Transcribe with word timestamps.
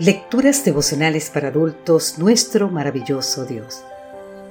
Lecturas 0.00 0.64
devocionales 0.64 1.30
para 1.30 1.48
adultos, 1.48 2.18
nuestro 2.18 2.68
maravilloso 2.68 3.44
Dios. 3.44 3.84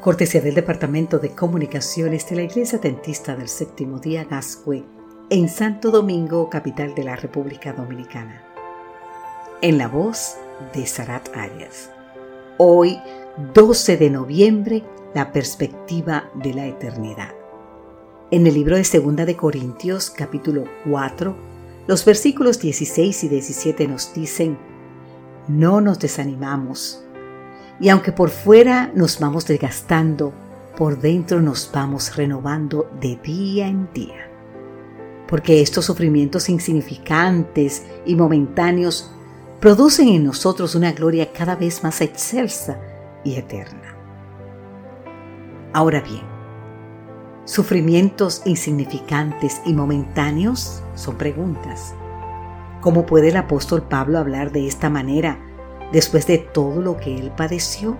Cortesía 0.00 0.40
del 0.40 0.54
Departamento 0.54 1.18
de 1.18 1.30
Comunicaciones 1.30 2.30
de 2.30 2.36
la 2.36 2.42
Iglesia 2.42 2.78
Dentista 2.78 3.34
del 3.34 3.48
Séptimo 3.48 3.98
Día 3.98 4.22
Gascue, 4.22 4.84
en 5.30 5.48
Santo 5.48 5.90
Domingo, 5.90 6.48
capital 6.48 6.94
de 6.94 7.02
la 7.02 7.16
República 7.16 7.72
Dominicana. 7.72 8.40
En 9.62 9.78
la 9.78 9.88
voz 9.88 10.36
de 10.74 10.86
Sarat 10.86 11.36
Arias. 11.36 11.90
Hoy, 12.58 13.00
12 13.52 13.96
de 13.96 14.10
noviembre, 14.10 14.84
la 15.12 15.32
perspectiva 15.32 16.30
de 16.36 16.54
la 16.54 16.66
eternidad. 16.68 17.34
En 18.30 18.46
el 18.46 18.54
libro 18.54 18.76
de 18.76 18.84
Segunda 18.84 19.26
de 19.26 19.34
Corintios, 19.34 20.08
capítulo 20.08 20.66
4, 20.88 21.34
los 21.88 22.04
versículos 22.04 22.60
16 22.60 23.24
y 23.24 23.28
17 23.28 23.88
nos 23.88 24.14
dicen, 24.14 24.56
no 25.48 25.80
nos 25.80 25.98
desanimamos. 25.98 27.02
Y 27.80 27.88
aunque 27.88 28.12
por 28.12 28.30
fuera 28.30 28.90
nos 28.94 29.18
vamos 29.18 29.46
desgastando, 29.46 30.32
por 30.76 31.00
dentro 31.00 31.40
nos 31.40 31.70
vamos 31.72 32.16
renovando 32.16 32.90
de 33.00 33.16
día 33.16 33.68
en 33.68 33.88
día. 33.92 34.28
Porque 35.28 35.62
estos 35.62 35.86
sufrimientos 35.86 36.48
insignificantes 36.48 37.84
y 38.04 38.14
momentáneos 38.14 39.10
producen 39.60 40.08
en 40.08 40.24
nosotros 40.24 40.74
una 40.74 40.92
gloria 40.92 41.32
cada 41.32 41.56
vez 41.56 41.82
más 41.82 42.00
excelsa 42.00 42.78
y 43.24 43.36
eterna. 43.36 43.96
Ahora 45.72 46.00
bien, 46.00 46.22
sufrimientos 47.44 48.42
insignificantes 48.44 49.62
y 49.64 49.72
momentáneos 49.72 50.82
son 50.94 51.16
preguntas. 51.16 51.94
¿Cómo 52.82 53.06
puede 53.06 53.28
el 53.28 53.36
apóstol 53.36 53.82
Pablo 53.82 54.18
hablar 54.18 54.50
de 54.50 54.66
esta 54.66 54.90
manera 54.90 55.38
después 55.92 56.26
de 56.26 56.38
todo 56.38 56.82
lo 56.82 56.96
que 56.96 57.16
él 57.16 57.30
padeció? 57.30 57.96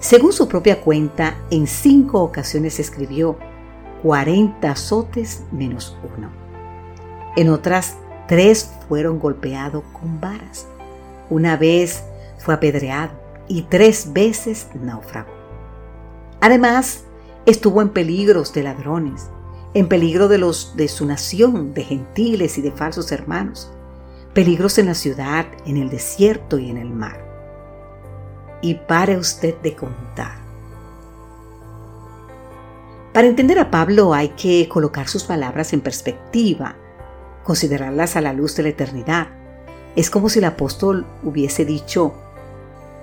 Según 0.00 0.34
su 0.34 0.48
propia 0.48 0.82
cuenta, 0.82 1.38
en 1.50 1.66
cinco 1.66 2.22
ocasiones 2.22 2.78
escribió 2.78 3.38
40 4.02 4.70
azotes 4.70 5.44
menos 5.50 5.96
uno. 6.18 6.30
En 7.36 7.48
otras, 7.48 7.96
tres 8.26 8.70
fueron 8.86 9.18
golpeados 9.18 9.82
con 9.94 10.20
varas. 10.20 10.68
Una 11.30 11.56
vez 11.56 12.04
fue 12.36 12.52
apedreado 12.52 13.12
y 13.48 13.62
tres 13.62 14.12
veces 14.12 14.68
naufragó. 14.74 15.32
Además, 16.42 17.04
estuvo 17.46 17.80
en 17.80 17.88
peligros 17.88 18.52
de 18.52 18.62
ladrones, 18.62 19.30
en 19.74 19.88
peligro 19.88 20.28
de 20.28 20.38
los 20.38 20.76
de 20.76 20.88
su 20.88 21.06
nación, 21.06 21.74
de 21.74 21.84
gentiles 21.84 22.58
y 22.58 22.62
de 22.62 22.72
falsos 22.72 23.12
hermanos, 23.12 23.70
peligros 24.32 24.78
en 24.78 24.86
la 24.86 24.94
ciudad, 24.94 25.46
en 25.66 25.76
el 25.76 25.90
desierto 25.90 26.58
y 26.58 26.70
en 26.70 26.76
el 26.78 26.90
mar. 26.90 27.24
Y 28.62 28.74
pare 28.74 29.16
usted 29.16 29.56
de 29.62 29.74
contar. 29.74 30.38
Para 33.12 33.26
entender 33.26 33.58
a 33.58 33.70
Pablo 33.70 34.14
hay 34.14 34.30
que 34.30 34.68
colocar 34.68 35.08
sus 35.08 35.24
palabras 35.24 35.72
en 35.72 35.80
perspectiva, 35.80 36.76
considerarlas 37.44 38.16
a 38.16 38.20
la 38.20 38.32
luz 38.32 38.54
de 38.56 38.62
la 38.64 38.68
eternidad. 38.70 39.28
Es 39.96 40.10
como 40.10 40.28
si 40.28 40.38
el 40.38 40.44
apóstol 40.44 41.06
hubiese 41.24 41.64
dicho, 41.64 42.12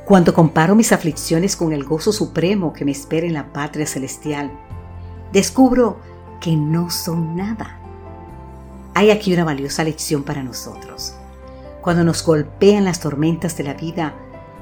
cuando 0.05 0.33
comparo 0.33 0.75
mis 0.75 0.91
aflicciones 0.91 1.55
con 1.55 1.73
el 1.73 1.83
gozo 1.83 2.13
supremo 2.13 2.73
que 2.73 2.85
me 2.85 2.91
espera 2.91 3.25
en 3.25 3.33
la 3.33 3.51
patria 3.51 3.87
celestial, 3.87 4.51
descubro 5.33 5.97
que 6.39 6.55
no 6.55 6.89
son 6.89 7.35
nada. 7.35 7.79
Hay 8.93 9.11
aquí 9.11 9.33
una 9.33 9.43
valiosa 9.43 9.83
lección 9.83 10.23
para 10.23 10.43
nosotros. 10.43 11.15
Cuando 11.81 12.03
nos 12.03 12.23
golpean 12.25 12.85
las 12.85 12.99
tormentas 12.99 13.57
de 13.57 13.63
la 13.63 13.73
vida, 13.73 14.13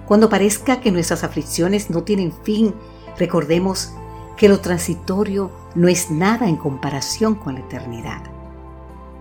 cuando 0.08 0.30
parezca 0.30 0.82
que 0.82 0.92
nuestras 0.92 1.24
aflicciones 1.24 1.90
no 1.90 2.04
tienen 2.04 2.34
fin, 2.44 2.74
recordemos 3.18 3.94
que 4.36 4.50
lo 4.50 4.60
transitorio 4.60 5.52
no 5.76 5.88
es 5.88 6.10
nada 6.10 6.50
en 6.50 6.58
comparación 6.58 7.36
con 7.36 7.54
la 7.54 7.62
eternidad. 7.62 8.24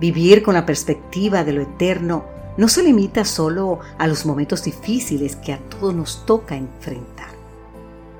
Vivir 0.01 0.43
con 0.43 0.55
la 0.55 0.67
perspectiva 0.67 1.45
de 1.45 1.53
lo 1.53 1.63
eterno 1.63 2.25
no 2.57 2.69
se 2.69 2.83
limita 2.83 3.25
solo 3.25 3.81
a 3.99 4.07
los 4.07 4.27
momentos 4.27 4.65
difíciles 4.65 5.37
que 5.37 5.53
a 5.53 5.59
todos 5.59 5.95
nos 5.95 6.27
toca 6.27 6.57
enfrentar. 6.57 7.29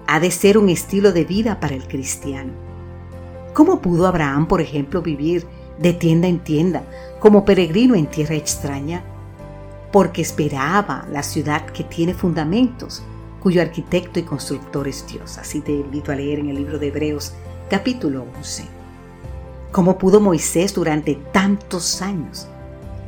Ha 0.07 0.21
de 0.21 0.31
ser 0.31 0.59
un 0.59 0.69
estilo 0.69 1.13
de 1.13 1.25
vida 1.25 1.59
para 1.59 1.75
el 1.75 1.89
cristiano 1.89 2.72
¿Cómo 3.53 3.83
pudo 3.83 4.07
Abraham, 4.07 4.49
por 4.49 4.63
ejemplo, 4.63 5.03
vivir 5.03 5.47
de 5.79 5.93
tienda 5.93 6.27
en 6.27 6.39
tienda, 6.39 6.85
como 7.21 7.45
peregrino 7.45 7.95
en 7.95 8.07
tierra 8.07 8.35
extraña? 8.35 9.05
Porque 9.93 10.23
esperaba 10.23 11.07
la 11.13 11.23
ciudad 11.23 11.67
que 11.67 11.85
tiene 11.85 12.15
fundamentos, 12.15 13.03
cuyo 13.41 13.61
arquitecto 13.61 14.19
y 14.19 14.23
constructor 14.23 14.89
es 14.89 15.07
Dios. 15.07 15.37
Así 15.37 15.61
te 15.61 15.73
invito 15.73 16.13
a 16.13 16.15
leer 16.15 16.39
en 16.39 16.49
el 16.49 16.57
libro 16.57 16.79
de 16.79 16.89
Hebreos 16.89 17.35
capítulo 17.69 18.25
11. 18.39 18.65
¿Cómo 19.71 19.99
pudo 19.99 20.19
Moisés 20.19 20.73
durante 20.75 21.17
tantos 21.33 22.01
años 22.01 22.47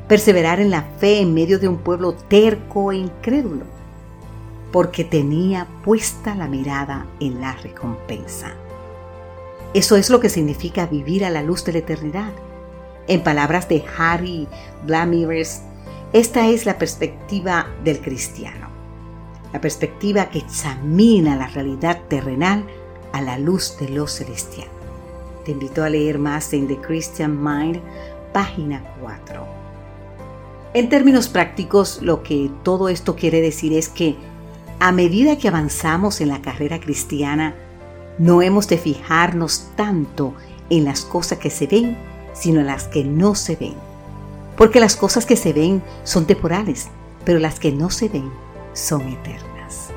perseverar 0.09 0.60
en 0.60 0.71
la 0.71 0.83
fe 0.99 1.21
en 1.21 1.33
medio 1.33 1.59
de 1.59 1.69
un 1.69 1.78
pueblo 1.78 2.12
terco 2.12 2.93
e 2.93 2.97
incrédulo? 2.97 3.65
Porque 4.72 5.04
tenía 5.04 5.66
puesta 5.83 6.34
la 6.34 6.49
mirada 6.49 7.06
en 7.21 7.41
la 7.41 7.53
recompensa. 7.56 8.54
Eso 9.74 9.96
es 9.96 10.08
lo 10.08 10.20
que 10.20 10.28
significa 10.28 10.86
vivir 10.86 11.24
a 11.24 11.30
la 11.30 11.42
luz 11.42 11.64
de 11.64 11.72
la 11.72 11.78
eternidad. 11.80 12.32
En 13.08 13.24
palabras 13.24 13.68
de 13.68 13.84
Harry 13.98 14.46
Blamires, 14.86 15.62
esta 16.12 16.46
es 16.46 16.64
la 16.64 16.78
perspectiva 16.78 17.66
del 17.82 18.00
cristiano, 18.00 18.68
la 19.52 19.60
perspectiva 19.60 20.30
que 20.30 20.38
examina 20.38 21.34
la 21.34 21.48
realidad 21.48 22.02
terrenal 22.06 22.64
a 23.12 23.20
la 23.20 23.36
luz 23.36 23.76
de 23.80 23.88
lo 23.88 24.06
celestial. 24.06 24.68
Te 25.44 25.50
invito 25.50 25.82
a 25.82 25.91
leer 25.91 26.20
más 26.20 26.52
en 26.52 26.68
The 26.68 26.76
Christian 26.76 27.42
Mind, 27.42 27.80
página 28.32 28.80
4. 29.00 29.44
En 30.74 30.88
términos 30.88 31.28
prácticos, 31.28 32.00
lo 32.00 32.22
que 32.22 32.48
todo 32.62 32.88
esto 32.88 33.16
quiere 33.16 33.41
decir 33.41 33.72
es 33.72 33.88
que 33.88 34.14
a 34.78 34.92
medida 34.92 35.36
que 35.36 35.48
avanzamos 35.48 36.20
en 36.20 36.28
la 36.28 36.42
carrera 36.42 36.78
cristiana, 36.78 37.56
no 38.19 38.42
hemos 38.42 38.69
de 38.69 38.78
fijarnos 38.78 39.69
tanto 39.76 40.34
en 40.70 40.84
las 40.84 41.04
cosas 41.04 41.38
que 41.38 41.50
se 41.50 41.66
ven, 41.66 41.97
sino 42.32 42.60
en 42.60 42.66
las 42.66 42.88
que 42.88 43.04
no 43.04 43.34
se 43.34 43.56
ven. 43.56 43.75
Porque 44.56 44.80
las 44.80 44.97
cosas 44.97 45.26
que 45.26 45.36
se 45.36 45.52
ven 45.52 45.82
son 46.04 46.26
temporales, 46.26 46.88
pero 47.24 47.38
las 47.38 47.58
que 47.58 47.72
no 47.72 47.91
se 47.91 48.08
ven 48.08 48.30
son 48.72 49.03
eternas. 49.03 49.88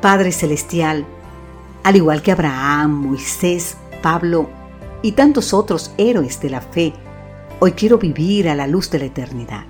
Padre 0.00 0.32
Celestial, 0.32 1.04
al 1.82 1.96
igual 1.96 2.22
que 2.22 2.32
Abraham, 2.32 2.92
Moisés, 2.92 3.76
Pablo 4.02 4.48
y 5.02 5.12
tantos 5.12 5.52
otros 5.52 5.92
héroes 5.98 6.40
de 6.40 6.50
la 6.50 6.60
fe, 6.60 6.92
hoy 7.58 7.72
quiero 7.72 7.98
vivir 7.98 8.48
a 8.48 8.54
la 8.54 8.66
luz 8.66 8.90
de 8.90 8.98
la 9.00 9.04
eternidad. 9.06 9.64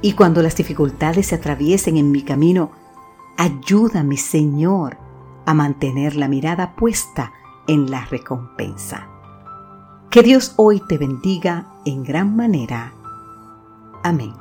Y 0.00 0.12
cuando 0.12 0.42
las 0.42 0.56
dificultades 0.56 1.28
se 1.28 1.36
atraviesen 1.36 1.96
en 1.96 2.10
mi 2.10 2.22
camino, 2.22 2.72
ayúdame, 3.36 4.16
Señor, 4.16 4.96
a 5.46 5.54
mantener 5.54 6.16
la 6.16 6.28
mirada 6.28 6.74
puesta 6.74 7.32
en 7.66 7.90
la 7.90 8.04
recompensa. 8.06 9.08
Que 10.10 10.22
Dios 10.22 10.54
hoy 10.56 10.82
te 10.88 10.98
bendiga 10.98 11.66
en 11.84 12.02
gran 12.02 12.36
manera. 12.36 12.92
Amén. 14.02 14.34